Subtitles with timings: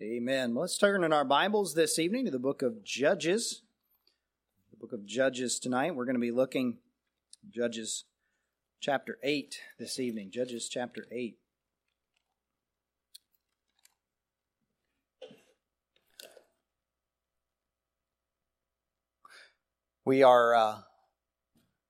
[0.00, 0.54] Amen.
[0.54, 3.62] Let's turn in our Bibles this evening to the book of Judges.
[4.70, 5.96] The book of Judges tonight.
[5.96, 6.78] We're going to be looking
[7.50, 8.04] Judges
[8.80, 10.30] chapter 8 this evening.
[10.30, 11.36] Judges chapter 8.
[20.04, 20.76] We are uh,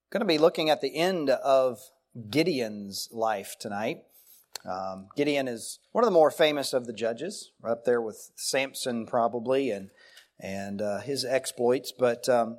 [0.08, 1.78] going to be looking at the end of
[2.30, 3.98] Gideon's life tonight.
[4.68, 9.06] Um, Gideon is one of the more famous of the judges, up there with Samson
[9.06, 9.90] probably, and
[10.38, 11.92] and uh, his exploits.
[11.96, 12.58] But um,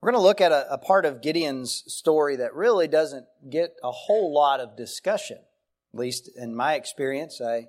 [0.00, 3.74] we're going to look at a, a, part of Gideon's story that really doesn't get
[3.82, 5.38] a whole lot of discussion.
[5.38, 7.68] At least in my experience, I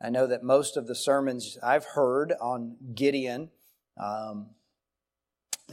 [0.00, 3.50] I know that most of the sermons I've heard on Gideon.
[4.00, 4.50] Um,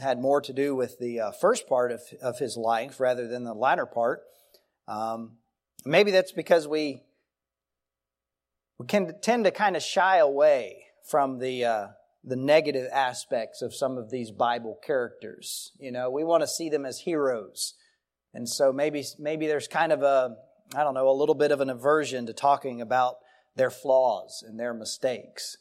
[0.00, 3.44] had more to do with the uh, first part of, of his life rather than
[3.44, 4.22] the latter part.
[4.88, 5.32] Um,
[5.84, 7.02] Maybe that's because we
[8.78, 11.86] we can tend to kind of shy away from the uh,
[12.24, 15.72] the negative aspects of some of these Bible characters.
[15.78, 17.74] You know, we want to see them as heroes,
[18.32, 20.36] and so maybe maybe there's kind of a
[20.74, 23.16] I don't know a little bit of an aversion to talking about
[23.56, 25.56] their flaws and their mistakes.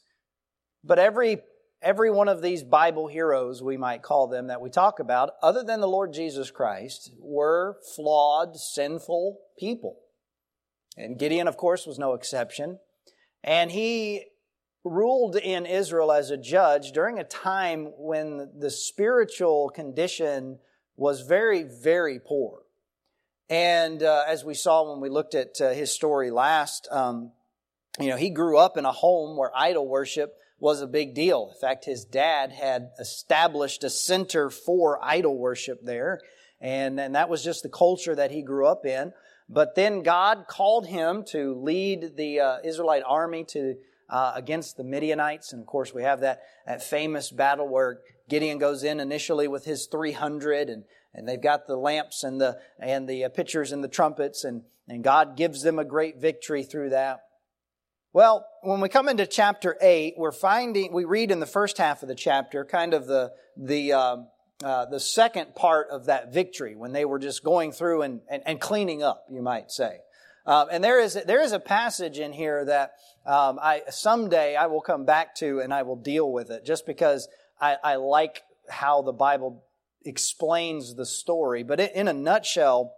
[0.83, 1.39] But every
[1.81, 5.63] every one of these Bible heroes, we might call them, that we talk about, other
[5.63, 9.97] than the Lord Jesus Christ, were flawed, sinful people.
[10.97, 12.79] And Gideon, of course, was no exception.
[13.43, 14.25] And he
[14.83, 20.59] ruled in Israel as a judge during a time when the spiritual condition
[20.95, 22.63] was very, very poor.
[23.49, 27.31] And uh, as we saw when we looked at uh, his story last, um,
[27.99, 31.51] you know, he grew up in a home where idol worship was a big deal.
[31.53, 36.21] In fact, his dad had established a center for idol worship there.
[36.61, 39.11] And, and that was just the culture that he grew up in.
[39.53, 43.75] But then God called him to lead the uh, Israelite army to
[44.09, 48.57] uh, against the Midianites, and of course we have that, that famous battle where Gideon
[48.59, 53.07] goes in initially with his 300, and, and they've got the lamps and the and
[53.07, 56.89] the uh, pitchers and the trumpets, and and God gives them a great victory through
[56.89, 57.21] that.
[58.13, 62.01] Well, when we come into chapter eight, we're finding we read in the first half
[62.01, 64.27] of the chapter kind of the the um,
[64.63, 68.43] uh, the second part of that victory when they were just going through and, and,
[68.45, 69.99] and cleaning up, you might say.
[70.45, 72.93] Um, and there is there is a passage in here that
[73.25, 76.85] um, I someday I will come back to and I will deal with it just
[76.85, 77.27] because
[77.59, 79.63] I, I like how the Bible
[80.03, 81.63] explains the story.
[81.63, 82.95] But in a nutshell,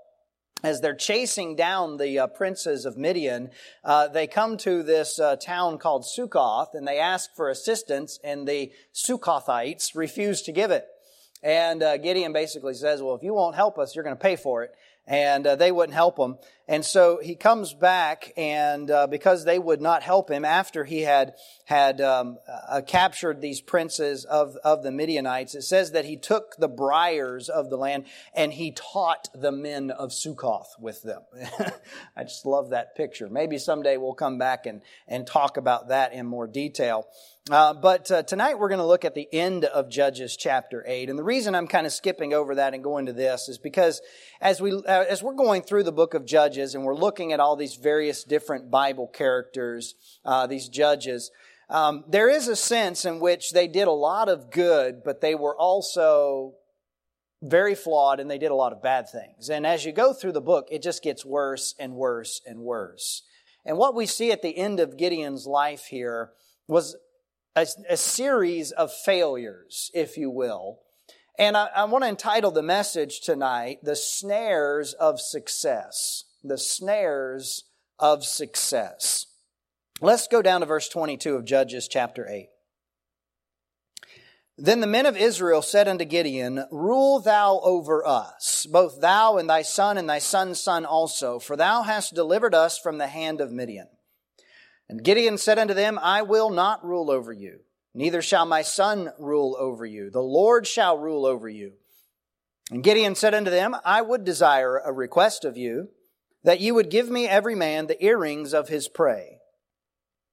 [0.64, 3.50] as they're chasing down the uh, princes of Midian,
[3.84, 8.48] uh, they come to this uh, town called Succoth and they ask for assistance, and
[8.48, 10.88] the Succothites refuse to give it.
[11.44, 14.38] And uh, Gideon basically says, Well, if you won't help us, you're going to pay
[14.38, 14.74] for it.
[15.06, 16.38] And uh, they wouldn't help him.
[16.66, 21.02] And so he comes back, and uh, because they would not help him after he
[21.02, 21.34] had
[21.66, 26.56] had um, uh, captured these princes of, of the Midianites, it says that he took
[26.58, 31.22] the briars of the land and he taught the men of Succoth with them.
[32.16, 33.28] I just love that picture.
[33.28, 37.08] Maybe someday we'll come back and, and talk about that in more detail.
[37.52, 41.10] Uh, but uh, tonight we're going to look at the end of Judges chapter 8.
[41.10, 44.02] And the reason I'm kind of skipping over that and going to this is because
[44.40, 47.42] as, we, uh, as we're going through the book of Judges and we're looking at
[47.42, 51.32] all these various different Bible characters, uh, these judges,
[51.70, 55.36] um, there is a sense in which they did a lot of good, but they
[55.36, 56.54] were also
[57.42, 59.50] very flawed and they did a lot of bad things.
[59.50, 63.24] And as you go through the book, it just gets worse and worse and worse.
[63.66, 66.32] And what we see at the end of Gideon's life here
[66.70, 66.96] was
[67.56, 70.80] a, a series of failures, if you will.
[71.38, 76.26] And I, I want to entitle the message tonight, The Snares of Success.
[76.44, 77.64] The Snares
[78.00, 79.28] of Success.
[80.02, 82.50] Let's go down to verse 22 of Judges chapter 8.
[84.58, 89.50] Then the men of Israel said unto Gideon, Rule thou over us, both thou and
[89.50, 93.42] thy son and thy son's son also, for thou hast delivered us from the hand
[93.42, 93.88] of Midian.
[94.94, 97.62] And Gideon said unto them, I will not rule over you,
[97.96, 100.12] neither shall my son rule over you.
[100.12, 101.72] The Lord shall rule over you.
[102.70, 105.88] And Gideon said unto them, I would desire a request of you,
[106.44, 109.40] that you would give me every man the earrings of his prey.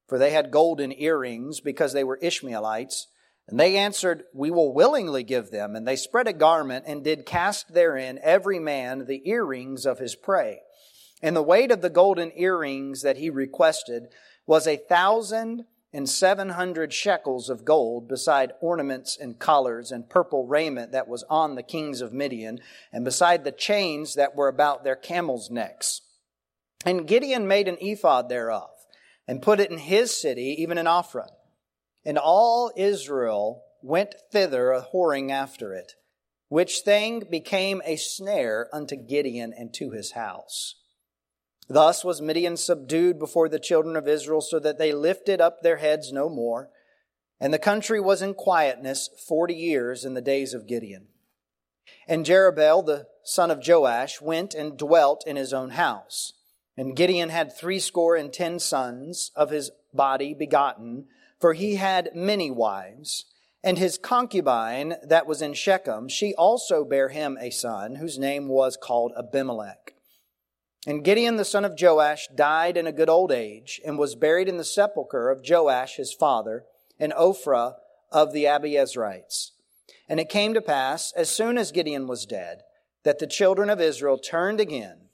[0.08, 3.06] For they had golden earrings, because they were Ishmaelites.
[3.48, 5.74] And they answered, We will willingly give them.
[5.74, 10.14] And they spread a garment and did cast therein every man the earrings of his
[10.14, 10.60] prey.
[11.22, 14.08] And the weight of the golden earrings that he requested
[14.46, 20.46] was a thousand and seven hundred shekels of gold, beside ornaments and collars and purple
[20.46, 22.60] raiment that was on the kings of Midian,
[22.92, 26.02] and beside the chains that were about their camels' necks.
[26.86, 28.70] And Gideon made an ephod thereof,
[29.26, 31.30] and put it in his city, even in Ophrah.
[32.04, 35.94] And all Israel went thither a whoring after it,
[36.48, 40.76] which thing became a snare unto Gideon and to his house.
[41.72, 45.76] Thus was Midian subdued before the children of Israel, so that they lifted up their
[45.76, 46.68] heads no more.
[47.38, 51.06] And the country was in quietness forty years in the days of Gideon.
[52.08, 56.32] And Jerubbaal, the son of Joash, went and dwelt in his own house.
[56.76, 61.06] And Gideon had threescore and ten sons of his body begotten,
[61.38, 63.26] for he had many wives.
[63.62, 68.48] And his concubine that was in Shechem, she also bare him a son, whose name
[68.48, 69.79] was called Abimelech.
[70.86, 74.48] And Gideon the son of Joash died in a good old age, and was buried
[74.48, 76.64] in the sepulchre of Joash his father,
[76.98, 77.74] in Ophrah
[78.10, 79.50] of the Abiezrites.
[80.08, 82.62] And it came to pass, as soon as Gideon was dead,
[83.04, 85.08] that the children of Israel turned again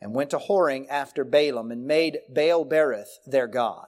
[0.00, 3.86] and went to whoring after Baalim and made Baal Berith their God.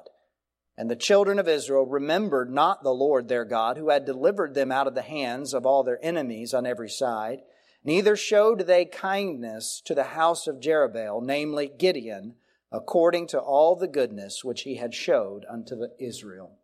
[0.77, 4.73] And the children of Israel remembered not the Lord their God, who had delivered them
[4.73, 7.43] out of the hands of all their enemies on every side.
[7.85, 12.37] Neither showed they kindness to the house of Jerubbaal, namely Gideon,
[12.73, 16.59] according to all the goodness which he had showed unto Israel.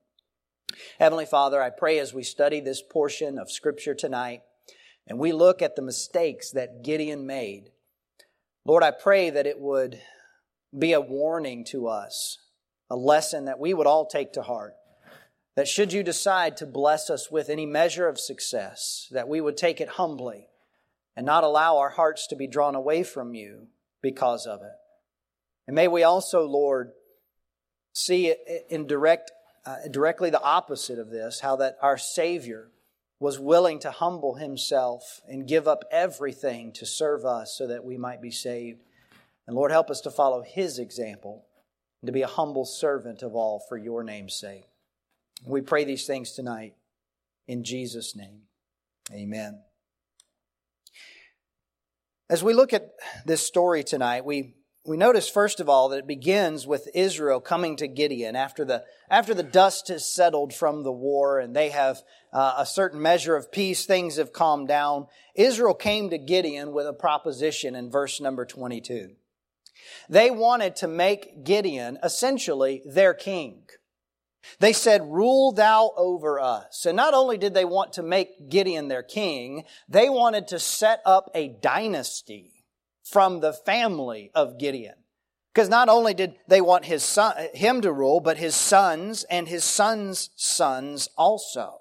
[0.98, 4.42] Heavenly Father, I pray as we study this portion of Scripture tonight,
[5.06, 7.70] and we look at the mistakes that Gideon made,
[8.64, 10.00] Lord, I pray that it would
[10.76, 12.38] be a warning to us
[12.88, 14.74] a lesson that we would all take to heart.
[15.54, 19.56] That should you decide to bless us with any measure of success, that we would
[19.56, 20.49] take it humbly
[21.16, 23.68] and not allow our hearts to be drawn away from you
[24.02, 24.72] because of it.
[25.66, 26.92] And may we also, Lord,
[27.92, 28.34] see
[28.68, 29.30] in direct,
[29.66, 32.70] uh, directly the opposite of this, how that our Savior
[33.18, 37.98] was willing to humble himself and give up everything to serve us so that we
[37.98, 38.82] might be saved.
[39.46, 41.44] And Lord, help us to follow his example
[42.00, 44.64] and to be a humble servant of all for your name's sake.
[45.44, 46.74] We pray these things tonight
[47.46, 48.42] in Jesus' name.
[49.12, 49.69] Amen.
[52.30, 52.92] As we look at
[53.26, 54.54] this story tonight, we,
[54.86, 58.84] we notice first of all that it begins with Israel coming to Gideon after the,
[59.10, 63.34] after the dust has settled from the war and they have uh, a certain measure
[63.34, 65.08] of peace, things have calmed down.
[65.34, 69.16] Israel came to Gideon with a proposition in verse number 22.
[70.08, 73.64] They wanted to make Gideon essentially their king.
[74.58, 76.86] They said, Rule thou over us.
[76.86, 81.00] And not only did they want to make Gideon their king, they wanted to set
[81.04, 82.64] up a dynasty
[83.02, 84.94] from the family of Gideon.
[85.52, 89.48] Because not only did they want his son, him to rule, but his sons and
[89.48, 91.79] his sons' sons also.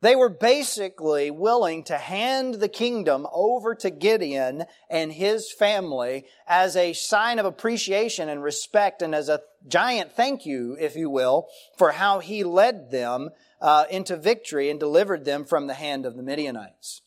[0.00, 6.76] They were basically willing to hand the kingdom over to Gideon and his family as
[6.76, 11.48] a sign of appreciation and respect and as a giant thank you, if you will,
[11.76, 13.30] for how he led them
[13.60, 17.02] uh, into victory and delivered them from the hand of the Midianites.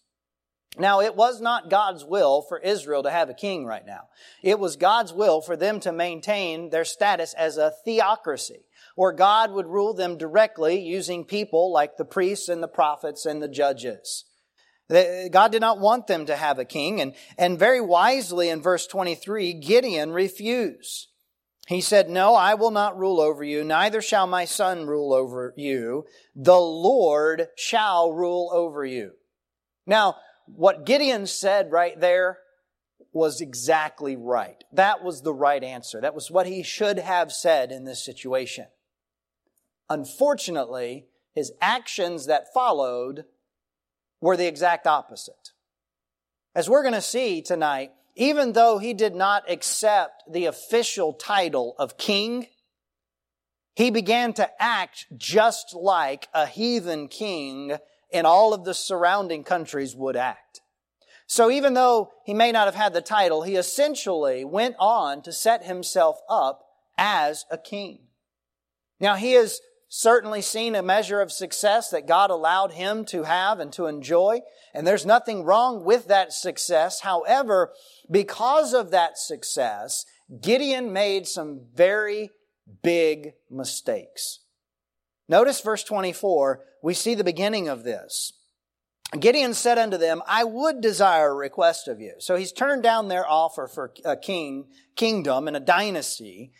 [0.77, 4.07] Now, it was not God's will for Israel to have a king right now.
[4.41, 8.65] It was God's will for them to maintain their status as a theocracy
[8.95, 13.41] where God would rule them directly using people like the priests and the prophets and
[13.41, 14.25] the judges.
[14.89, 18.85] God did not want them to have a king, and, and very wisely in verse
[18.87, 21.07] 23, Gideon refused.
[21.67, 25.53] He said, No, I will not rule over you, neither shall my son rule over
[25.55, 26.05] you.
[26.35, 29.11] The Lord shall rule over you.
[29.87, 32.39] Now, what Gideon said right there
[33.13, 34.63] was exactly right.
[34.73, 36.01] That was the right answer.
[36.01, 38.67] That was what he should have said in this situation.
[39.91, 43.25] Unfortunately, his actions that followed
[44.21, 45.51] were the exact opposite.
[46.55, 51.75] As we're going to see tonight, even though he did not accept the official title
[51.77, 52.47] of king,
[53.75, 57.73] he began to act just like a heathen king
[58.09, 60.61] in all of the surrounding countries would act.
[61.27, 65.33] So even though he may not have had the title, he essentially went on to
[65.33, 66.63] set himself up
[66.97, 67.99] as a king.
[68.97, 69.59] Now he is
[69.93, 74.39] certainly seen a measure of success that God allowed him to have and to enjoy.
[74.73, 77.01] And there's nothing wrong with that success.
[77.01, 77.73] However,
[78.09, 80.05] because of that success,
[80.41, 82.29] Gideon made some very
[82.81, 84.39] big mistakes.
[85.27, 88.31] Notice verse 24, we see the beginning of this.
[89.19, 92.13] Gideon said unto them, I would desire a request of you.
[92.19, 96.53] So he's turned down their offer for a king, kingdom and a dynasty.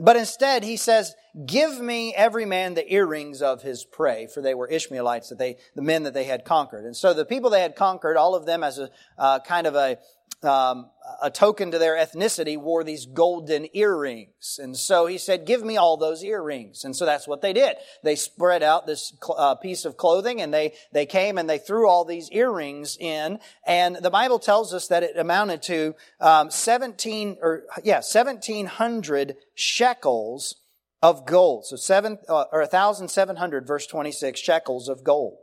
[0.00, 1.14] But instead, he says,
[1.46, 5.58] Give me every man the earrings of his prey, for they were Ishmaelites, that they,
[5.76, 6.84] the men that they had conquered.
[6.84, 9.76] And so the people they had conquered, all of them as a uh, kind of
[9.76, 9.98] a,
[10.42, 10.90] um,
[11.22, 14.58] a token to their ethnicity, wore these golden earrings.
[14.60, 16.82] And so he said, give me all those earrings.
[16.84, 17.76] And so that's what they did.
[18.02, 21.88] They spread out this uh, piece of clothing and they, they came and they threw
[21.88, 23.38] all these earrings in.
[23.64, 30.56] And the Bible tells us that it amounted to um, 17, or yeah, 1700 shekels
[31.02, 31.66] of gold.
[31.66, 35.38] So seven, uh, or 1,700 verse 26 shekels of gold.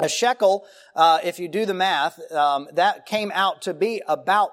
[0.00, 4.50] A shekel, uh, if you do the math, um, that came out to be about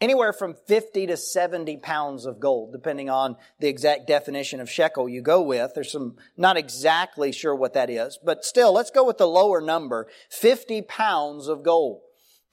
[0.00, 5.08] anywhere from 50 to 70 pounds of gold, depending on the exact definition of shekel
[5.08, 5.72] you go with.
[5.74, 9.60] There's some, not exactly sure what that is, but still, let's go with the lower
[9.60, 12.00] number, 50 pounds of gold.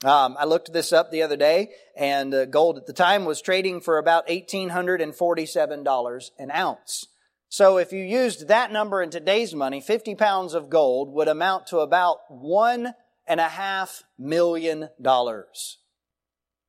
[0.04, 3.42] Um, I looked this up the other day, and uh, gold at the time was
[3.42, 7.06] trading for about $1,847 an ounce.
[7.48, 11.66] So if you used that number in today's money, 50 pounds of gold would amount
[11.68, 12.94] to about one
[13.26, 15.78] and a half million dollars.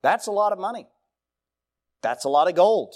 [0.02, 0.88] That's a lot of money.
[2.02, 2.96] That's a lot of gold.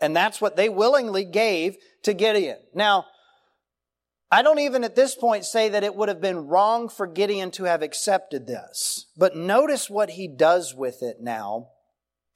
[0.00, 2.58] And that's what they willingly gave to Gideon.
[2.74, 3.06] Now,
[4.30, 7.50] I don't even at this point say that it would have been wrong for Gideon
[7.52, 9.06] to have accepted this.
[9.16, 11.68] But notice what he does with it now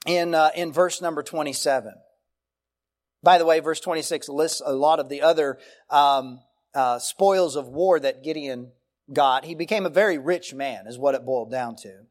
[0.06, 1.92] in, uh, in verse number 27.
[3.22, 5.58] By the way, verse 26 lists a lot of the other
[5.90, 6.40] um,
[6.74, 8.72] uh, spoils of war that Gideon
[9.12, 9.44] got.
[9.44, 12.06] He became a very rich man, is what it boiled down to.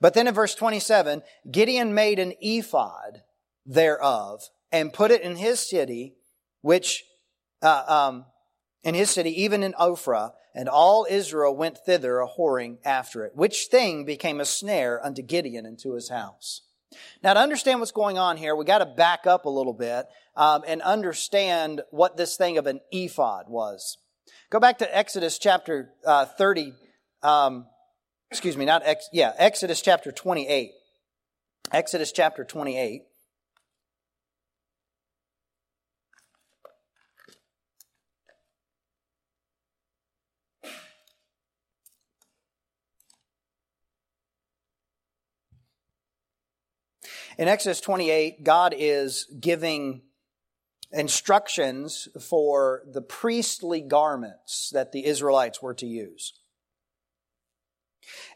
[0.00, 3.22] But then in verse 27, Gideon made an ephod
[3.66, 6.14] thereof and put it in his city,
[6.60, 7.04] which,
[7.62, 8.26] uh, um,
[8.86, 13.32] in his city, even in Ophrah, and all Israel went thither a whoring after it,
[13.34, 16.62] which thing became a snare unto Gideon and to his house.
[17.20, 20.06] Now, to understand what's going on here, we got to back up a little bit
[20.36, 23.98] um, and understand what this thing of an ephod was.
[24.50, 26.72] Go back to Exodus chapter uh, 30.
[27.24, 27.66] Um,
[28.30, 30.70] excuse me, not Ex, yeah, Exodus chapter 28.
[31.72, 33.02] Exodus chapter 28.
[47.38, 50.00] In Exodus 28, God is giving
[50.90, 56.32] instructions for the priestly garments that the Israelites were to use.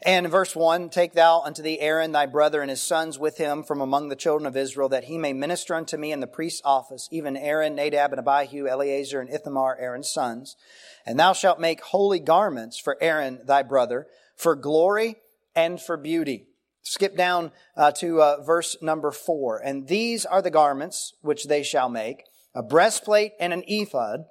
[0.03, 3.37] And in verse 1, take thou unto thee Aaron thy brother and his sons with
[3.37, 6.27] him from among the children of Israel, that he may minister unto me in the
[6.27, 10.57] priest's office, even Aaron, Nadab, and Abihu, Eleazar, and Ithamar, Aaron's sons.
[11.05, 15.15] And thou shalt make holy garments for Aaron thy brother, for glory
[15.55, 16.47] and for beauty.
[16.83, 19.61] Skip down uh, to uh, verse number 4.
[19.63, 22.23] And these are the garments which they shall make
[22.53, 24.25] a breastplate and an ephod,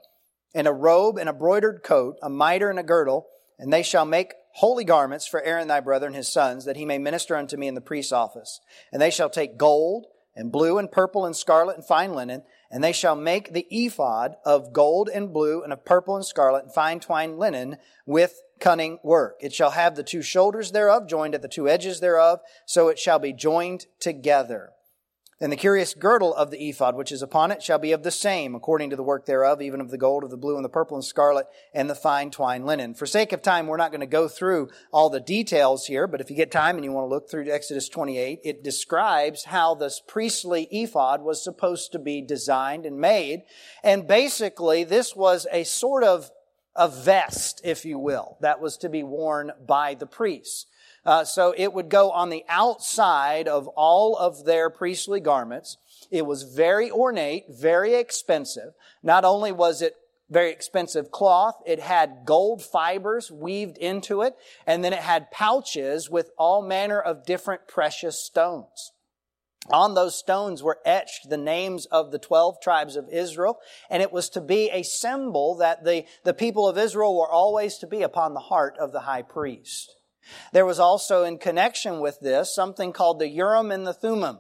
[0.55, 3.27] and a robe and a broidered coat, a mitre and a girdle,
[3.59, 6.85] and they shall make holy garments for Aaron thy brother and his sons, that he
[6.85, 8.61] may minister unto me in the priest's office.
[8.93, 12.83] And they shall take gold, and blue, and purple, and scarlet, and fine linen, and
[12.83, 16.73] they shall make the ephod of gold and blue, and of purple and scarlet, and
[16.73, 19.37] fine twined linen, with cunning work.
[19.41, 22.99] It shall have the two shoulders thereof joined at the two edges thereof, so it
[22.99, 24.71] shall be joined together.
[25.43, 28.11] And the curious girdle of the ephod which is upon it shall be of the
[28.11, 30.69] same, according to the work thereof, even of the gold, of the blue, and the
[30.69, 32.93] purple, and scarlet, and the fine twine linen.
[32.93, 36.21] For sake of time, we're not going to go through all the details here, but
[36.21, 39.75] if you get time and you want to look through Exodus 28, it describes how
[39.75, 43.41] this priestly ephod was supposed to be designed and made.
[43.83, 46.31] And basically, this was a sort of
[46.77, 50.67] a vest, if you will, that was to be worn by the priests.
[51.11, 55.77] Uh, so it would go on the outside of all of their priestly garments.
[56.09, 58.75] It was very ornate, very expensive.
[59.03, 59.97] Not only was it
[60.29, 64.37] very expensive cloth, it had gold fibers weaved into it,
[64.69, 68.93] and then it had pouches with all manner of different precious stones.
[69.73, 73.59] On those stones were etched the names of the 12 tribes of Israel,
[73.91, 77.79] and it was to be a symbol that the, the people of Israel were always
[77.79, 79.97] to be upon the heart of the high priest.
[80.53, 84.39] There was also in connection with this something called the Urim and the Thummim.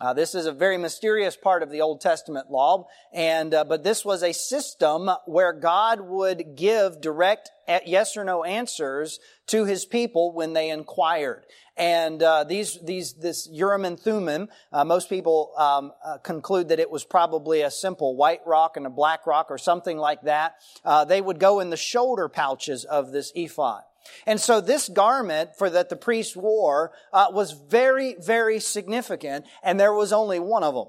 [0.00, 3.84] Uh, this is a very mysterious part of the Old Testament law, and uh, but
[3.84, 7.50] this was a system where God would give direct
[7.86, 11.44] yes or no answers to His people when they inquired.
[11.76, 16.80] And uh, these these this Urim and Thummim, uh, most people um, uh, conclude that
[16.80, 20.56] it was probably a simple white rock and a black rock or something like that.
[20.84, 23.82] Uh, they would go in the shoulder pouches of this ephod.
[24.26, 29.78] And so this garment for that the priest wore uh, was very, very significant, and
[29.78, 30.88] there was only one of them.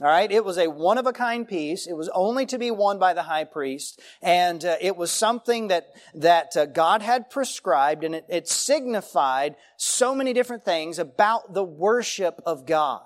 [0.00, 1.86] All right, it was a one of a kind piece.
[1.86, 5.68] It was only to be worn by the high priest, and uh, it was something
[5.68, 11.54] that that uh, God had prescribed, and it, it signified so many different things about
[11.54, 13.02] the worship of God.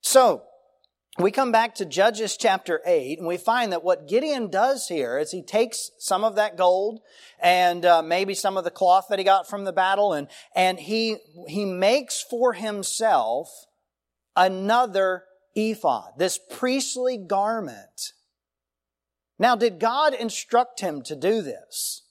[0.00, 0.44] So,
[1.18, 5.16] we come back to Judges chapter 8 and we find that what Gideon does here
[5.16, 7.00] is he takes some of that gold
[7.40, 10.80] and uh, maybe some of the cloth that he got from the battle and, and
[10.80, 13.48] he, he makes for himself
[14.34, 18.12] another ephod, this priestly garment.
[19.38, 22.02] Now, did God instruct him to do this?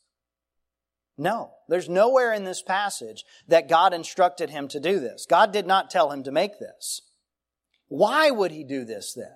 [1.17, 1.51] No.
[1.67, 5.25] There's nowhere in this passage that God instructed him to do this.
[5.29, 7.01] God did not tell him to make this.
[7.95, 9.35] Why would he do this then?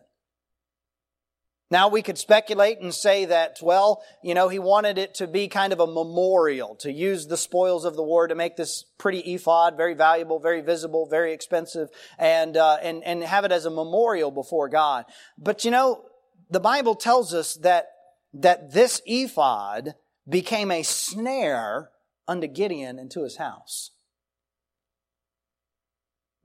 [1.70, 5.48] Now we could speculate and say that, well, you know, he wanted it to be
[5.48, 9.20] kind of a memorial, to use the spoils of the war to make this pretty
[9.20, 13.70] ephod, very valuable, very visible, very expensive, and, uh, and, and have it as a
[13.70, 15.06] memorial before God.
[15.38, 16.06] But you know,
[16.50, 17.90] the Bible tells us that,
[18.34, 19.94] that this ephod
[20.28, 21.92] became a snare
[22.28, 23.92] unto Gideon into his house.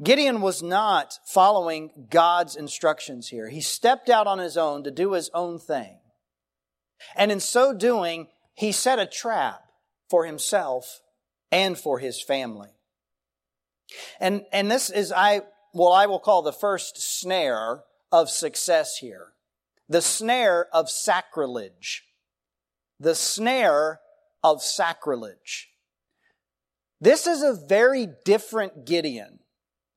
[0.02, 3.49] Gideon was not following God's instructions here.
[3.49, 5.99] He stepped out on his own to do his own thing.
[7.14, 9.62] And in so doing, he set a trap
[10.09, 11.00] for himself
[11.50, 12.71] and for his family.
[14.18, 15.42] And, and this is, I,
[15.75, 19.28] well, I will call the first snare of success here.
[19.88, 22.04] The snare of sacrilege.
[22.99, 24.00] The snare
[24.42, 25.68] of sacrilege.
[27.00, 29.40] This is a very different Gideon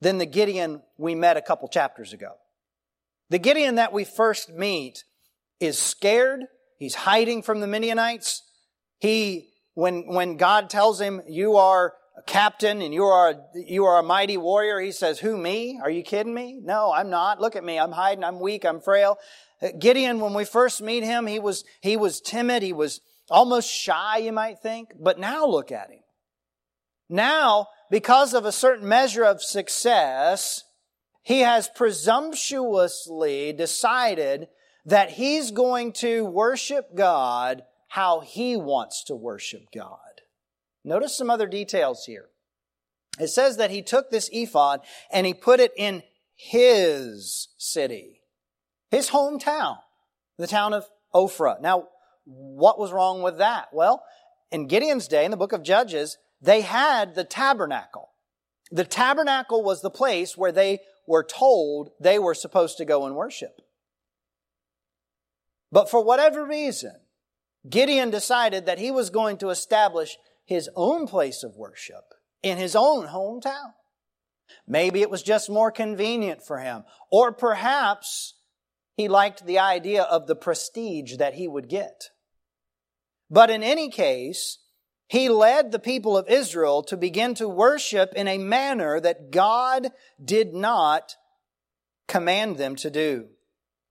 [0.05, 2.33] than the Gideon we met a couple chapters ago.
[3.31, 5.03] The Gideon that we first meet
[5.59, 6.41] is scared.
[6.77, 8.43] He's hiding from the Midianites.
[8.99, 13.97] He, when, when God tells him, you are a captain and you are, you are
[13.97, 15.79] a mighty warrior, he says, who, me?
[15.81, 16.59] Are you kidding me?
[16.61, 17.41] No, I'm not.
[17.41, 17.79] Look at me.
[17.79, 18.23] I'm hiding.
[18.23, 18.63] I'm weak.
[18.63, 19.17] I'm frail.
[19.59, 22.61] Uh, Gideon, when we first meet him, he was, he was timid.
[22.61, 24.89] He was almost shy, you might think.
[24.99, 26.01] But now look at him.
[27.09, 30.63] Now, because of a certain measure of success,
[31.21, 34.47] he has presumptuously decided
[34.85, 39.99] that he's going to worship God how he wants to worship God.
[40.83, 42.27] Notice some other details here.
[43.19, 46.03] It says that he took this ephod and he put it in
[46.35, 48.21] his city,
[48.91, 49.77] his hometown,
[50.37, 51.61] the town of Ophrah.
[51.61, 51.87] Now,
[52.25, 53.69] what was wrong with that?
[53.71, 54.03] Well,
[54.51, 58.11] in Gideon's day, in the book of Judges, they had the tabernacle.
[58.71, 63.15] The tabernacle was the place where they were told they were supposed to go and
[63.15, 63.61] worship.
[65.71, 66.95] But for whatever reason,
[67.69, 72.75] Gideon decided that he was going to establish his own place of worship in his
[72.75, 73.73] own hometown.
[74.67, 76.83] Maybe it was just more convenient for him.
[77.11, 78.35] Or perhaps
[78.95, 82.09] he liked the idea of the prestige that he would get.
[83.29, 84.59] But in any case,
[85.07, 89.91] he led the people of Israel to begin to worship in a manner that God
[90.23, 91.15] did not
[92.07, 93.27] command them to do.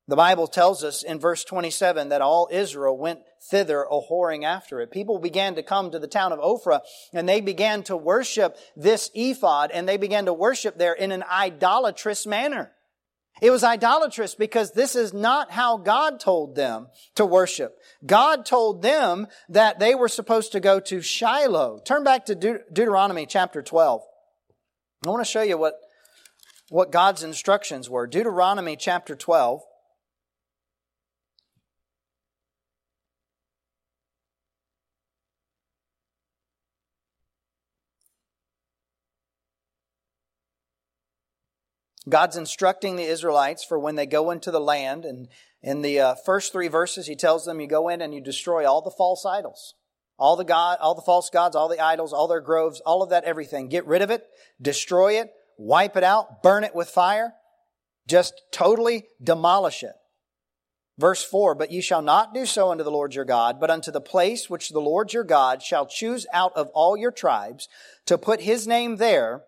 [0.06, 4.80] The Bible tells us in verse 27 that all Israel went thither a whoring after
[4.80, 4.90] it.
[4.90, 6.80] People began to come to the town of Ophrah
[7.14, 11.22] and they began to worship this ephod and they began to worship there in an
[11.22, 12.73] idolatrous manner.
[13.44, 17.76] It was idolatrous because this is not how God told them to worship.
[18.06, 21.78] God told them that they were supposed to go to Shiloh.
[21.84, 24.00] Turn back to Deut- Deuteronomy chapter 12.
[25.06, 25.74] I want to show you what,
[26.70, 28.06] what God's instructions were.
[28.06, 29.60] Deuteronomy chapter 12.
[42.08, 45.04] God's instructing the Israelites for when they go into the land.
[45.04, 45.28] And
[45.62, 48.68] in the uh, first three verses, he tells them, you go in and you destroy
[48.68, 49.74] all the false idols.
[50.18, 53.10] All the God, all the false gods, all the idols, all their groves, all of
[53.10, 53.68] that, everything.
[53.68, 54.24] Get rid of it,
[54.62, 57.32] destroy it, wipe it out, burn it with fire.
[58.06, 59.94] Just totally demolish it.
[60.98, 63.90] Verse 4, But ye shall not do so unto the Lord your God, but unto
[63.90, 67.68] the place which the Lord your God shall choose out of all your tribes
[68.06, 69.42] to put his name there,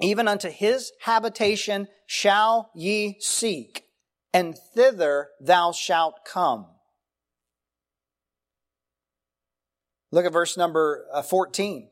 [0.00, 3.84] even unto his habitation shall ye seek,
[4.32, 6.66] and thither thou shalt come.
[10.10, 11.90] Look at verse number uh, 14.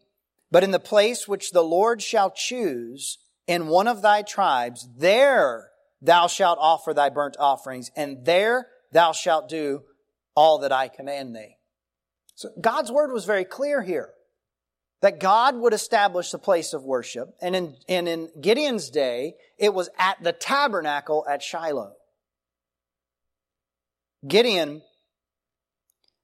[0.50, 5.70] But in the place which the Lord shall choose in one of thy tribes, there
[6.00, 9.82] thou shalt offer thy burnt offerings, and there thou shalt do
[10.34, 11.56] all that I command thee.
[12.34, 14.10] So God's word was very clear here
[15.02, 17.34] that God would establish the place of worship.
[17.40, 21.92] And in, and in Gideon's day, it was at the tabernacle at Shiloh.
[24.26, 24.82] Gideon,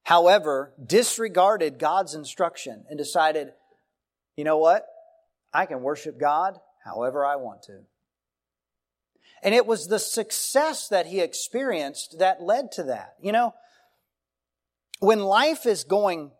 [0.04, 3.52] however, disregarded God's instruction and decided,
[4.36, 4.86] you know what?
[5.52, 7.80] I can worship God however I want to.
[9.42, 13.14] And it was the success that he experienced that led to that.
[13.20, 13.54] You know,
[15.00, 16.30] when life is going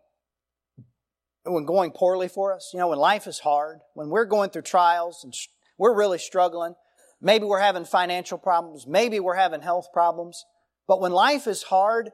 [1.45, 4.61] when going poorly for us, you know, when life is hard, when we're going through
[4.61, 5.33] trials and
[5.77, 6.75] we're really struggling,
[7.21, 10.45] maybe we're having financial problems, maybe we're having health problems,
[10.87, 12.11] but when life is hard,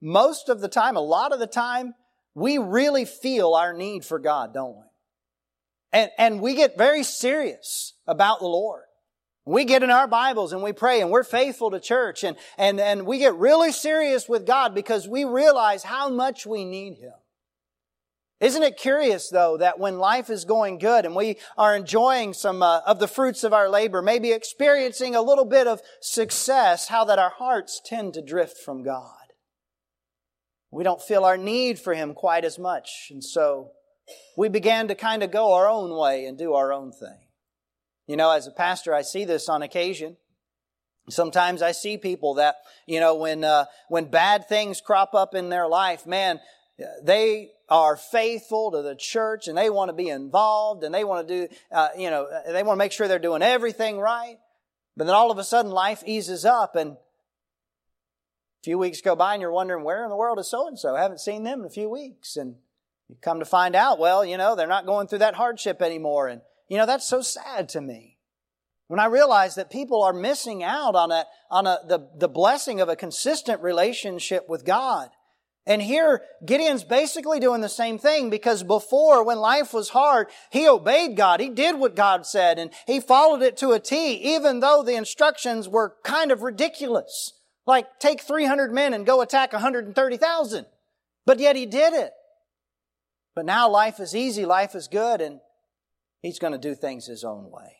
[0.00, 1.94] most of the time, a lot of the time,
[2.34, 4.82] we really feel our need for God, don't we?
[5.92, 8.84] And, and we get very serious about the Lord.
[9.44, 12.78] We get in our Bibles and we pray and we're faithful to church and, and,
[12.78, 17.14] and we get really serious with God because we realize how much we need Him.
[18.40, 22.62] Isn't it curious though that when life is going good and we are enjoying some
[22.62, 27.04] uh, of the fruits of our labor, maybe experiencing a little bit of success, how
[27.06, 29.10] that our hearts tend to drift from God.
[30.70, 33.08] We don't feel our need for Him quite as much.
[33.10, 33.72] And so
[34.36, 37.18] we began to kind of go our own way and do our own thing.
[38.06, 40.16] You know, as a pastor, I see this on occasion.
[41.10, 45.48] Sometimes I see people that, you know, when, uh, when bad things crop up in
[45.48, 46.40] their life, man,
[47.02, 51.26] they are faithful to the church and they want to be involved and they want
[51.26, 54.38] to do, uh, you know, they want to make sure they're doing everything right.
[54.96, 56.96] But then all of a sudden life eases up and a
[58.64, 60.94] few weeks go by and you're wondering where in the world is so and so?
[60.94, 62.36] Haven't seen them in a few weeks.
[62.36, 62.56] And
[63.08, 66.28] you come to find out, well, you know, they're not going through that hardship anymore.
[66.28, 68.18] And you know, that's so sad to me.
[68.88, 72.80] When I realize that people are missing out on a, on a, the, the blessing
[72.80, 75.10] of a consistent relationship with God.
[75.68, 80.66] And here, Gideon's basically doing the same thing because before, when life was hard, he
[80.66, 81.38] obeyed God.
[81.38, 84.96] He did what God said and he followed it to a T, even though the
[84.96, 87.34] instructions were kind of ridiculous.
[87.66, 90.66] Like, take 300 men and go attack 130,000.
[91.26, 92.12] But yet he did it.
[93.38, 95.38] But now life is easy, life is good, and
[96.22, 97.76] He's going to do things His own way.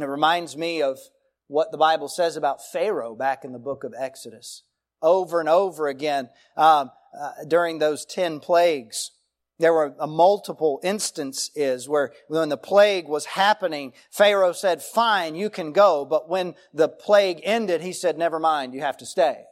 [0.00, 1.00] It reminds me of
[1.48, 4.62] what the Bible says about Pharaoh back in the book of Exodus.
[5.02, 9.10] Over and over again, um, uh, during those ten plagues,
[9.58, 15.48] there were a multiple instances where when the plague was happening, Pharaoh said, fine, you
[15.48, 16.04] can go.
[16.04, 19.44] But when the plague ended, he said, never mind, you have to stay.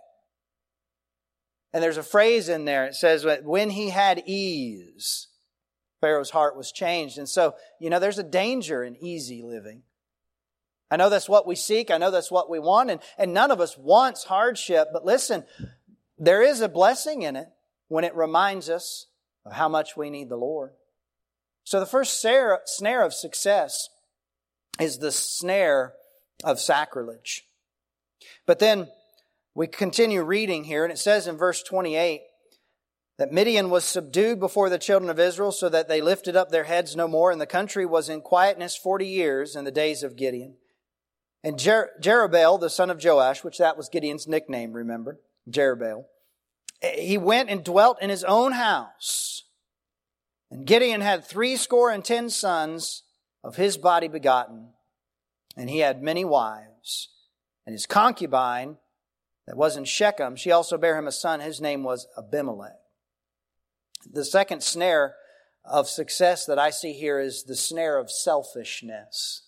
[1.73, 2.85] And there's a phrase in there.
[2.85, 5.29] It says, when he had ease,
[6.01, 7.17] Pharaoh's heart was changed.
[7.17, 9.83] And so, you know, there's a danger in easy living.
[10.91, 11.91] I know that's what we seek.
[11.91, 12.91] I know that's what we want.
[12.91, 14.89] And, and none of us wants hardship.
[14.93, 15.45] But listen,
[16.19, 17.49] there is a blessing in it
[17.89, 19.07] when it reminds us
[19.45, 20.73] of how much we need the Lord.
[21.65, 23.89] So the first snare of success
[24.79, 25.95] is the snare
[26.43, 27.47] of sacrilege.
[28.47, 28.89] But then
[29.55, 32.23] we continue reading here, and it says in verse 28
[33.19, 36.65] that Midian was subdued before the children of Israel so that they lifted up their
[36.65, 40.17] heads no more, and the country was in quietness forty years in the days of
[40.17, 40.57] Gideon.
[41.45, 45.21] And Jer- Jerubbaal, the son of Joash, which that was Gideon's nickname, remember?
[45.49, 46.07] Jerubbaal.
[46.81, 49.45] He went and dwelt in his own house.
[50.51, 53.03] And Gideon had three score and ten sons
[53.43, 54.71] of his body begotten,
[55.55, 57.11] and he had many wives.
[57.67, 58.79] And his concubine,
[59.47, 61.41] that was in Shechem, she also bare him a son.
[61.41, 62.79] His name was Abimelech.
[64.11, 65.17] The second snare
[65.65, 69.43] of success that I see here is the snare of selfishness.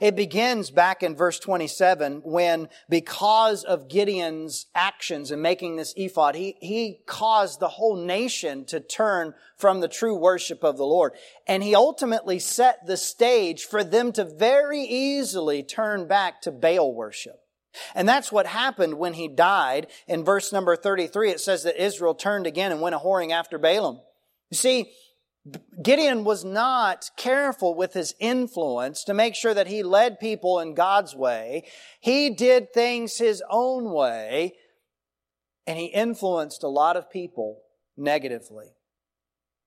[0.00, 6.34] It begins back in verse 27 when, because of Gideon's actions in making this ephod,
[6.34, 11.12] he, he caused the whole nation to turn from the true worship of the Lord.
[11.46, 16.94] And he ultimately set the stage for them to very easily turn back to Baal
[16.94, 17.40] worship.
[17.94, 19.86] And that's what happened when he died.
[20.08, 23.58] In verse number 33, it says that Israel turned again and went a whoring after
[23.58, 24.00] Baalim.
[24.50, 24.92] You see,
[25.82, 30.74] Gideon was not careful with his influence to make sure that he led people in
[30.74, 31.64] God's way.
[32.00, 34.54] He did things his own way,
[35.66, 37.62] and he influenced a lot of people
[37.96, 38.74] negatively.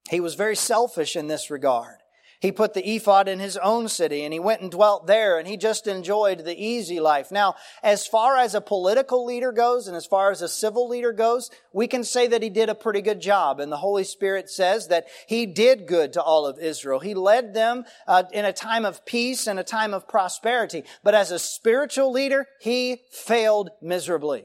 [0.09, 2.02] He was very selfish in this regard.
[2.43, 5.47] He put the ephod in his own city and he went and dwelt there and
[5.47, 7.31] he just enjoyed the easy life.
[7.31, 11.13] Now, as far as a political leader goes and as far as a civil leader
[11.13, 13.61] goes, we can say that he did a pretty good job.
[13.61, 16.99] And the Holy Spirit says that he did good to all of Israel.
[16.99, 20.83] He led them uh, in a time of peace and a time of prosperity.
[21.01, 24.43] But as a spiritual leader, he failed miserably.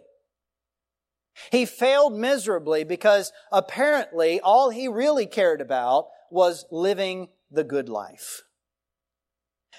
[1.51, 8.43] He failed miserably because apparently all he really cared about was living the good life.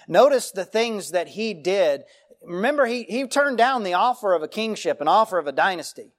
[0.08, 2.04] Notice the things that he did.
[2.44, 6.14] Remember, he, he turned down the offer of a kingship, an offer of a dynasty.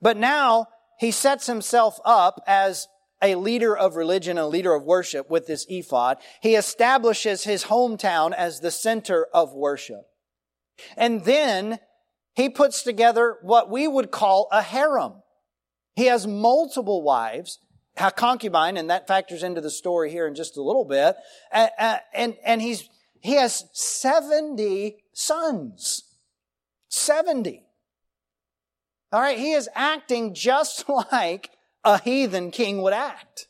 [0.00, 0.66] But now
[0.98, 2.86] he sets himself up as
[3.22, 6.18] a leader of religion, a leader of worship with this ephod.
[6.42, 10.02] He establishes his hometown as the center of worship.
[10.96, 11.78] And then
[12.34, 15.22] he puts together what we would call a harem.
[15.94, 17.58] He has multiple wives,
[17.96, 21.16] a concubine, and that factors into the story here in just a little bit.
[21.52, 22.88] And, and he's,
[23.20, 26.04] he has 70 sons.
[26.88, 27.64] 70.
[29.12, 31.50] All right, he is acting just like
[31.84, 33.48] a heathen king would act.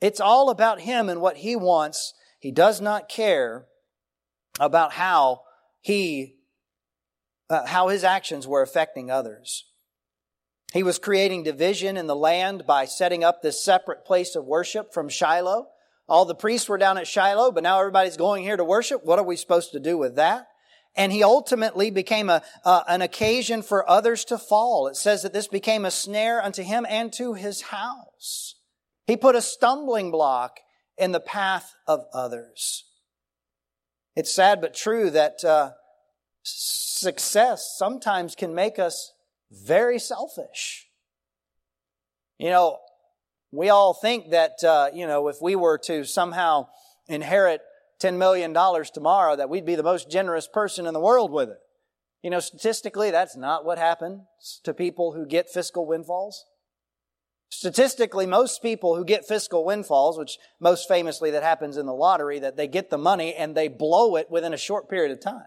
[0.00, 2.14] It's all about him and what he wants.
[2.38, 3.66] He does not care
[4.58, 5.42] about how
[5.80, 6.36] he,
[7.50, 9.69] uh, how his actions were affecting others.
[10.72, 14.94] He was creating division in the land by setting up this separate place of worship
[14.94, 15.66] from Shiloh.
[16.08, 19.04] All the priests were down at Shiloh, but now everybody's going here to worship.
[19.04, 20.46] What are we supposed to do with that?
[20.96, 24.88] And he ultimately became a, uh, an occasion for others to fall.
[24.88, 28.56] It says that this became a snare unto him and to his house.
[29.06, 30.58] He put a stumbling block
[30.98, 32.84] in the path of others.
[34.16, 35.70] It's sad but true that uh,
[36.42, 39.12] success sometimes can make us
[39.50, 40.86] very selfish.
[42.38, 42.78] You know,
[43.52, 46.68] we all think that, uh, you know, if we were to somehow
[47.08, 47.60] inherit
[48.00, 48.54] $10 million
[48.94, 51.58] tomorrow, that we'd be the most generous person in the world with it.
[52.22, 54.20] You know, statistically, that's not what happens
[54.64, 56.44] to people who get fiscal windfalls.
[57.50, 62.38] Statistically, most people who get fiscal windfalls, which most famously that happens in the lottery,
[62.38, 65.46] that they get the money and they blow it within a short period of time.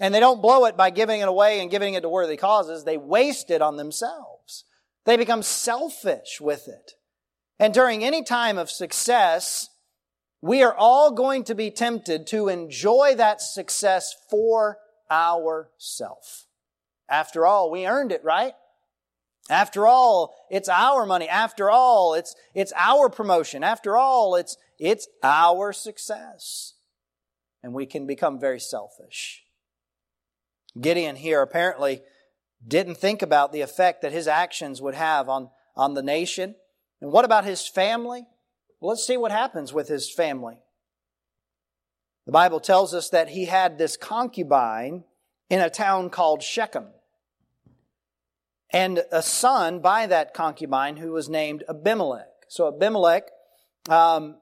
[0.00, 2.84] And they don't blow it by giving it away and giving it to worthy causes.
[2.84, 4.64] They waste it on themselves.
[5.04, 6.92] They become selfish with it.
[7.58, 9.68] And during any time of success,
[10.40, 14.78] we are all going to be tempted to enjoy that success for
[15.10, 16.46] ourself.
[17.08, 18.54] After all, we earned it, right?
[19.50, 21.28] After all, it's our money.
[21.28, 23.64] After all, it's, it's our promotion.
[23.64, 26.74] After all, it's, it's our success.
[27.62, 29.42] And we can become very selfish.
[30.78, 32.02] Gideon here apparently
[32.66, 36.54] didn't think about the effect that his actions would have on, on the nation.
[37.00, 38.26] And what about his family?
[38.80, 40.58] Well, let's see what happens with his family.
[42.26, 45.04] The Bible tells us that he had this concubine
[45.48, 46.88] in a town called Shechem.
[48.72, 52.28] And a son by that concubine who was named Abimelech.
[52.48, 53.24] So Abimelech
[53.88, 54.36] um,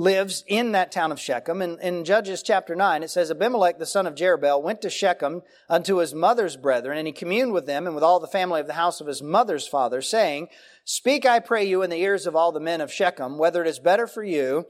[0.00, 1.60] lives in that town of Shechem.
[1.60, 5.42] And in Judges chapter 9, it says, Abimelech, the son of Jerubbaal, went to Shechem
[5.68, 8.66] unto his mother's brethren, and he communed with them and with all the family of
[8.66, 10.48] the house of his mother's father, saying,
[10.84, 13.68] Speak, I pray you, in the ears of all the men of Shechem, whether it
[13.68, 14.64] is better for you,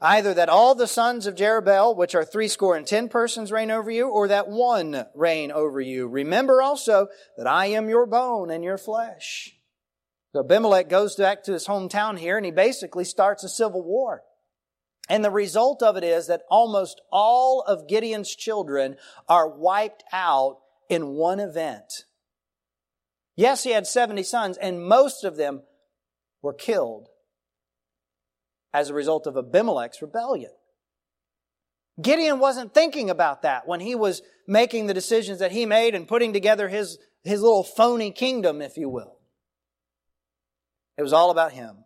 [0.00, 3.90] either that all the sons of Jerubbaal, which are threescore and ten persons, reign over
[3.90, 6.06] you, or that one reign over you.
[6.06, 9.56] Remember also that I am your bone and your flesh.
[10.32, 14.22] So Abimelech goes back to his hometown here, and he basically starts a civil war.
[15.08, 18.96] And the result of it is that almost all of Gideon's children
[19.28, 22.04] are wiped out in one event.
[23.36, 25.62] Yes, he had 70 sons, and most of them
[26.42, 27.08] were killed
[28.74, 30.50] as a result of Abimelech's rebellion.
[32.00, 36.06] Gideon wasn't thinking about that when he was making the decisions that he made and
[36.06, 39.18] putting together his, his little phony kingdom, if you will.
[40.96, 41.84] It was all about him.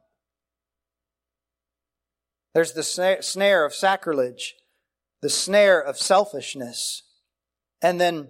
[2.55, 2.83] There's the
[3.21, 4.57] snare of sacrilege,
[5.23, 7.03] the snare of selfishness.
[7.81, 8.29] And then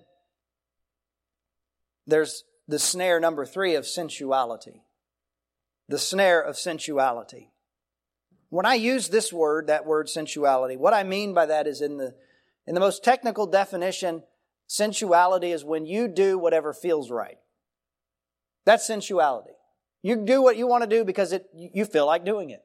[2.06, 4.82] there's the snare number three of sensuality.
[5.88, 7.50] The snare of sensuality.
[8.50, 11.96] When I use this word, that word sensuality, what I mean by that is in
[11.96, 12.14] the,
[12.66, 14.22] in the most technical definition,
[14.66, 17.38] sensuality is when you do whatever feels right.
[18.64, 19.52] That's sensuality.
[20.02, 22.62] You do what you want to do because it, you feel like doing it.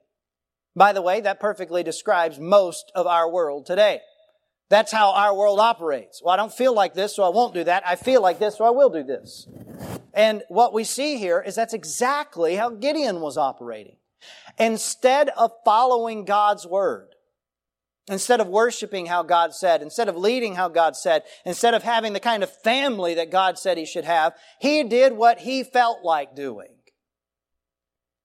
[0.78, 4.02] By the way, that perfectly describes most of our world today.
[4.70, 6.22] That's how our world operates.
[6.24, 7.82] Well, I don't feel like this, so I won't do that.
[7.84, 9.48] I feel like this, so I will do this.
[10.14, 13.96] And what we see here is that's exactly how Gideon was operating.
[14.60, 17.08] Instead of following God's word,
[18.08, 22.14] instead of worshiping how God said, instead of leading how God said, instead of having
[22.14, 26.04] the kind of family that God said he should have, he did what he felt
[26.04, 26.76] like doing.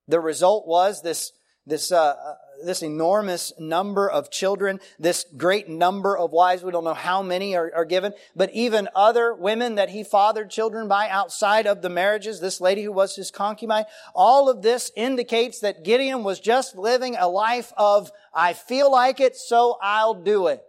[0.07, 1.33] The result was this
[1.67, 6.63] this uh, this enormous number of children, this great number of wives.
[6.63, 10.51] We don't know how many are, are given, but even other women that he fathered
[10.51, 13.85] children by outside of the marriages, this lady who was his concubine.
[14.15, 19.21] All of this indicates that Gideon was just living a life of, I feel like
[19.21, 20.63] it, so I'll do it.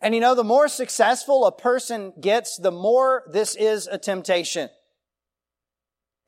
[0.00, 4.70] And you know, the more successful a person gets, the more this is a temptation.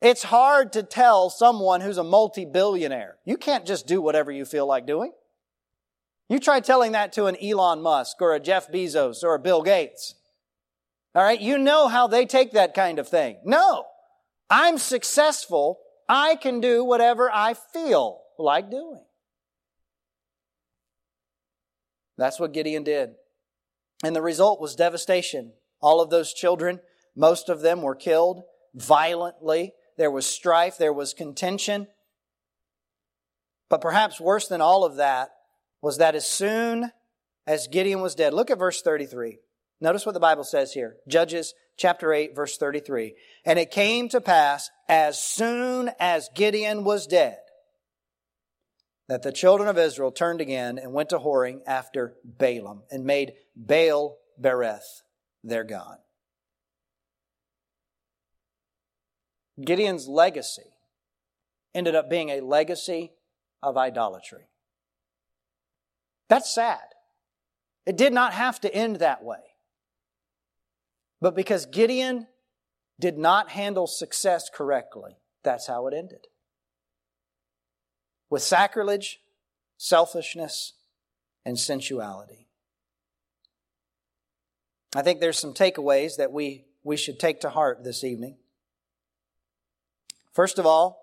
[0.03, 3.15] It's hard to tell someone who's a multi-billionaire.
[3.23, 5.13] You can't just do whatever you feel like doing.
[6.27, 9.61] You try telling that to an Elon Musk or a Jeff Bezos or a Bill
[9.61, 10.15] Gates.
[11.15, 11.39] All right.
[11.39, 13.37] You know how they take that kind of thing.
[13.45, 13.85] No.
[14.49, 15.79] I'm successful.
[16.09, 19.05] I can do whatever I feel like doing.
[22.17, 23.11] That's what Gideon did.
[24.03, 25.53] And the result was devastation.
[25.79, 26.81] All of those children,
[27.15, 28.41] most of them were killed
[28.75, 31.87] violently there was strife, there was contention.
[33.69, 35.31] But perhaps worse than all of that
[35.81, 36.91] was that as soon
[37.47, 39.39] as Gideon was dead, look at verse 33.
[39.81, 40.97] Notice what the Bible says here.
[41.07, 43.15] Judges chapter 8, verse 33.
[43.45, 47.37] And it came to pass as soon as Gideon was dead
[49.09, 53.33] that the children of Israel turned again and went to whoring after Baalim and made
[53.55, 55.01] Baal Berith
[55.43, 55.97] their God.
[59.65, 60.73] Gideon's legacy
[61.73, 63.11] ended up being a legacy
[63.61, 64.47] of idolatry.
[66.29, 66.81] That's sad.
[67.85, 69.37] It did not have to end that way.
[71.21, 72.27] But because Gideon
[72.99, 76.27] did not handle success correctly, that's how it ended.
[78.29, 79.19] With sacrilege,
[79.77, 80.73] selfishness,
[81.45, 82.47] and sensuality.
[84.95, 88.37] I think there's some takeaways that we, we should take to heart this evening.
[90.33, 90.99] First of all,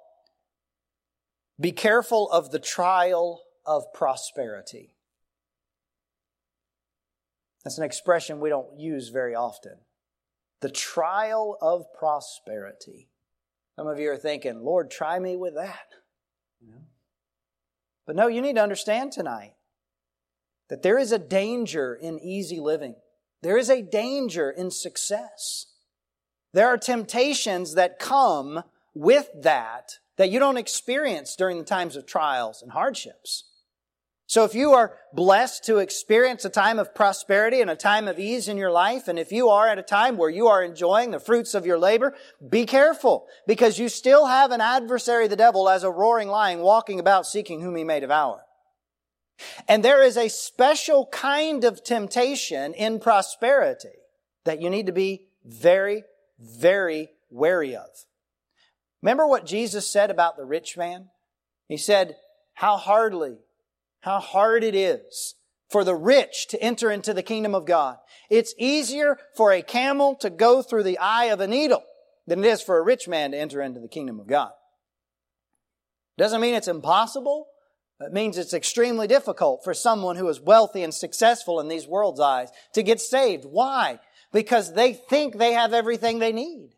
[1.58, 4.96] be careful of the trial of prosperity.
[7.64, 9.76] That's an expression we don't use very often.
[10.60, 13.08] The trial of prosperity.
[13.76, 15.94] Some of you are thinking, Lord, try me with that.
[18.06, 19.52] But no, you need to understand tonight
[20.68, 22.96] that there is a danger in easy living.
[23.42, 25.66] There is a danger in success.
[26.52, 32.06] There are temptations that come with that that you don't experience during the times of
[32.06, 33.44] trials and hardships.
[34.26, 38.18] So if you are blessed to experience a time of prosperity and a time of
[38.18, 41.10] ease in your life, and if you are at a time where you are enjoying
[41.10, 42.14] the fruits of your labor,
[42.48, 47.00] be careful because you still have an adversary, the devil, as a roaring lion walking
[47.00, 48.42] about seeking whom he may devour.
[49.66, 53.98] And there is a special kind of temptation in prosperity
[54.44, 56.04] that you need to be very,
[56.38, 57.88] very wary of.
[59.02, 61.08] Remember what Jesus said about the rich man?
[61.68, 62.16] He said,
[62.54, 63.38] how hardly,
[64.00, 65.34] how hard it is
[65.70, 67.96] for the rich to enter into the kingdom of God.
[68.28, 71.82] It's easier for a camel to go through the eye of a needle
[72.26, 74.50] than it is for a rich man to enter into the kingdom of God.
[76.18, 77.46] Doesn't mean it's impossible.
[78.00, 82.20] It means it's extremely difficult for someone who is wealthy and successful in these world's
[82.20, 83.44] eyes to get saved.
[83.44, 84.00] Why?
[84.32, 86.70] Because they think they have everything they need.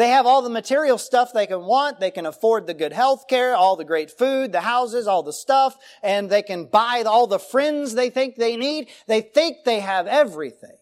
[0.00, 2.00] They have all the material stuff they can want.
[2.00, 5.30] They can afford the good health care, all the great food, the houses, all the
[5.30, 8.88] stuff, and they can buy all the friends they think they need.
[9.06, 10.78] They think they have everything.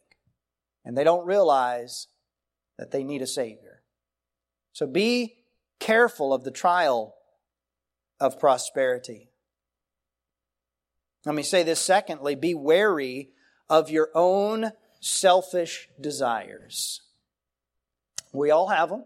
[0.85, 2.07] And they don't realize
[2.79, 3.83] that they need a Savior.
[4.73, 5.39] So be
[5.81, 7.17] careful of the trial
[8.21, 9.31] of prosperity.
[11.27, 13.31] Let me say this secondly be wary
[13.69, 17.01] of your own selfish desires.
[18.33, 19.05] We all have them.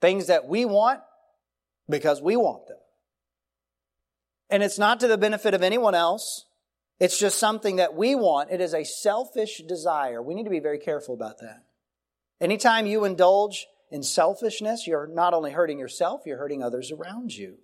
[0.00, 1.00] Things that we want
[1.88, 2.78] because we want them.
[4.50, 6.46] And it's not to the benefit of anyone else.
[7.00, 8.50] It's just something that we want.
[8.50, 10.22] It is a selfish desire.
[10.22, 11.64] We need to be very careful about that.
[12.40, 17.56] Anytime you indulge in selfishness, you're not only hurting yourself, you're hurting others around you.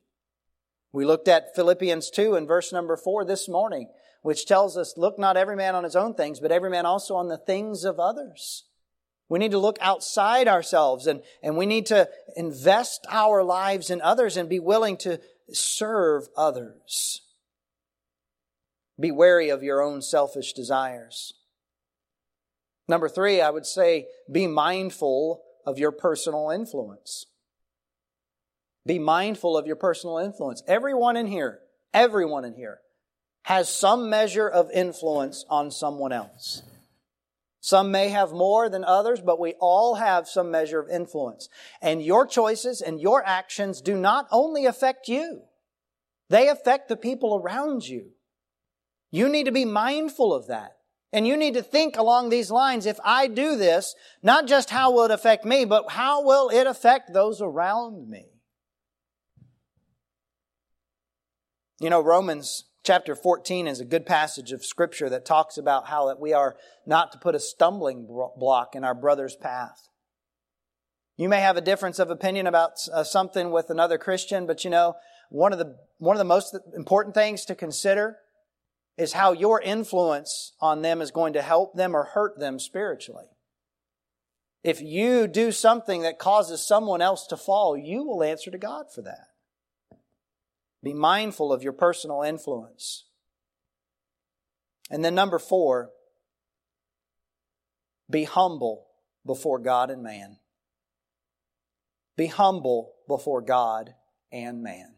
[0.93, 3.89] We looked at Philippians 2 and verse number 4 this morning,
[4.23, 7.15] which tells us, look not every man on his own things, but every man also
[7.15, 8.65] on the things of others.
[9.31, 14.03] We need to look outside ourselves and, and we need to invest our lives in
[14.03, 15.21] others and be willing to
[15.53, 17.23] serve others.
[18.99, 21.33] Be wary of your own selfish desires.
[22.89, 27.27] Number three, I would say be mindful of your personal influence.
[28.85, 30.61] Be mindful of your personal influence.
[30.67, 31.61] Everyone in here,
[31.95, 32.81] everyone in here
[33.43, 36.63] has some measure of influence on someone else.
[37.61, 41.49] Some may have more than others, but we all have some measure of influence.
[41.83, 45.43] And your choices and your actions do not only affect you,
[46.31, 48.13] They affect the people around you.
[49.11, 50.77] You need to be mindful of that.
[51.13, 52.87] And you need to think along these lines.
[52.87, 56.69] If I do this, not just how will it affect me, but how will it
[56.69, 58.27] affect those around me?
[61.81, 66.07] You know, Romans chapter 14 is a good passage of scripture that talks about how
[66.09, 66.57] that we are
[66.87, 68.07] not to put a stumbling
[68.37, 69.89] block in our brother's path.
[71.17, 74.71] You may have a difference of opinion about uh, something with another Christian, but you
[74.71, 74.95] know,
[75.29, 78.17] one of the, one of the most important things to consider
[78.97, 83.27] is how your influence on them is going to help them or hurt them spiritually.
[84.63, 88.87] If you do something that causes someone else to fall, you will answer to God
[88.95, 89.30] for that.
[90.83, 93.05] Be mindful of your personal influence.
[94.91, 95.91] And then number four,
[98.11, 98.87] be humble
[99.25, 100.39] before God and man.
[102.17, 103.95] Be humble before God
[104.33, 104.95] and man.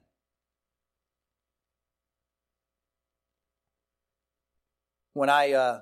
[5.15, 5.81] When I, uh,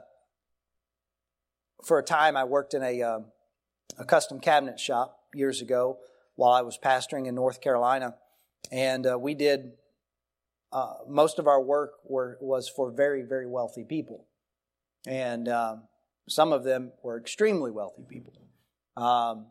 [1.84, 3.18] for a time, I worked in a, uh,
[3.96, 5.98] a custom cabinet shop years ago
[6.34, 8.16] while I was pastoring in North Carolina.
[8.72, 9.72] And uh, we did
[10.72, 14.26] uh, most of our work were, was for very, very wealthy people.
[15.06, 15.82] And um,
[16.28, 18.34] some of them were extremely wealthy people.
[18.96, 19.46] Um,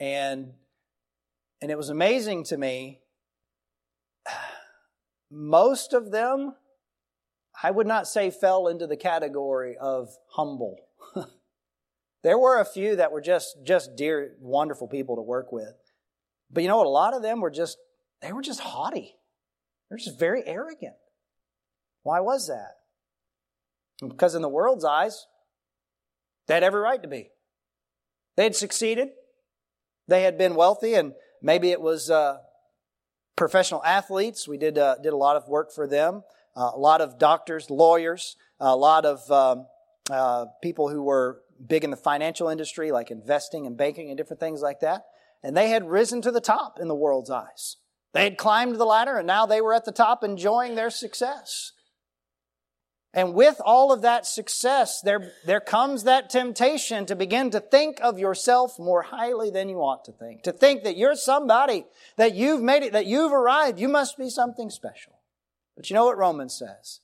[0.00, 0.52] and,
[1.60, 3.00] and it was amazing to me.
[5.30, 6.54] Most of them,
[7.62, 10.76] I would not say fell into the category of humble.
[12.22, 15.74] there were a few that were just, just dear, wonderful people to work with.
[16.50, 16.86] But you know what?
[16.86, 17.78] A lot of them were just,
[18.22, 19.16] they were just haughty.
[19.94, 20.96] They're just very arrogant.
[22.02, 22.72] Why was that?
[24.04, 25.28] Because in the world's eyes,
[26.48, 27.30] they had every right to be.
[28.34, 29.10] They had succeeded.
[30.08, 32.38] They had been wealthy, and maybe it was uh,
[33.36, 34.48] professional athletes.
[34.48, 36.24] We did uh, did a lot of work for them.
[36.56, 39.68] Uh, a lot of doctors, lawyers, a lot of um,
[40.10, 44.40] uh, people who were big in the financial industry, like investing and banking and different
[44.40, 45.04] things like that.
[45.40, 47.76] And they had risen to the top in the world's eyes.
[48.14, 51.72] They had climbed the ladder and now they were at the top enjoying their success.
[53.12, 57.98] And with all of that success, there, there comes that temptation to begin to think
[58.00, 60.42] of yourself more highly than you ought to think.
[60.42, 61.86] To think that you're somebody,
[62.16, 65.12] that you've made it, that you've arrived, you must be something special.
[65.76, 67.00] But you know what Romans says?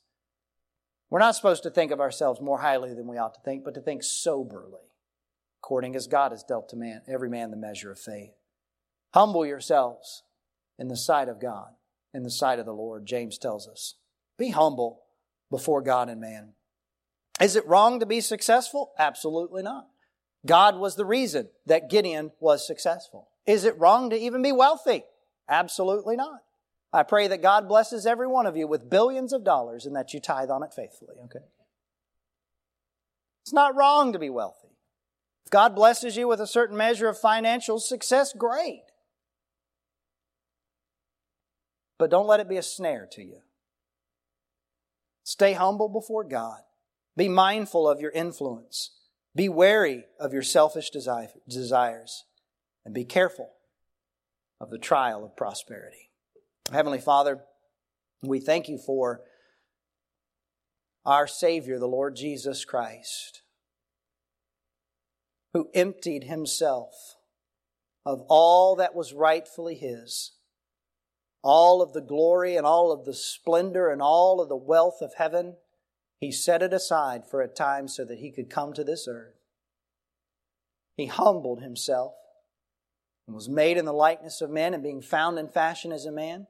[1.10, 3.74] We're not supposed to think of ourselves more highly than we ought to think, but
[3.74, 4.92] to think soberly,
[5.60, 8.34] according as God has dealt to man, every man the measure of faith.
[9.12, 10.22] Humble yourselves
[10.80, 11.68] in the sight of God,
[12.14, 13.96] in the sight of the Lord, James tells us.
[14.38, 15.02] Be humble
[15.50, 16.54] before God and man.
[17.40, 18.92] Is it wrong to be successful?
[18.98, 19.86] Absolutely not.
[20.46, 23.28] God was the reason that Gideon was successful.
[23.46, 25.04] Is it wrong to even be wealthy?
[25.48, 26.40] Absolutely not.
[26.92, 30.14] I pray that God blesses every one of you with billions of dollars and that
[30.14, 31.44] you tithe on it faithfully, okay?
[33.42, 34.68] It's not wrong to be wealthy.
[35.44, 38.82] If God blesses you with a certain measure of financial success, great.
[42.00, 43.42] But don't let it be a snare to you.
[45.22, 46.60] Stay humble before God.
[47.14, 48.92] Be mindful of your influence.
[49.36, 52.24] Be wary of your selfish desires.
[52.86, 53.50] And be careful
[54.62, 56.08] of the trial of prosperity.
[56.72, 57.40] Heavenly Father,
[58.22, 59.20] we thank you for
[61.04, 63.42] our Savior, the Lord Jesus Christ,
[65.52, 66.94] who emptied himself
[68.06, 70.32] of all that was rightfully his
[71.42, 75.14] all of the glory and all of the splendor and all of the wealth of
[75.16, 75.56] heaven,
[76.18, 79.34] he set it aside for a time so that he could come to this earth.
[80.96, 82.14] He humbled himself
[83.26, 86.12] and was made in the likeness of men, and being found in fashion as a
[86.12, 86.46] man,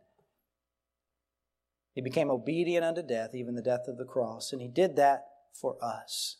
[1.95, 4.53] he became obedient unto death, even the death of the cross.
[4.53, 6.38] And he did that for us.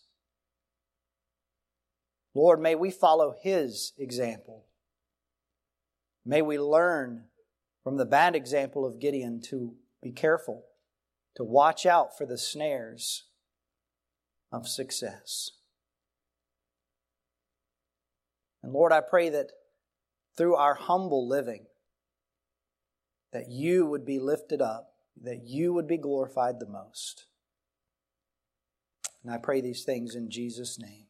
[2.35, 4.65] Lord, may we follow his example.
[6.25, 7.25] May we learn
[7.83, 10.65] from the bad example of Gideon to be careful,
[11.37, 13.25] to watch out for the snares
[14.53, 15.51] of success.
[18.63, 19.53] And Lord, I pray that
[20.37, 21.67] through our humble living,
[23.33, 27.27] that you would be lifted up, that you would be glorified the most.
[29.23, 31.07] And I pray these things in Jesus' name.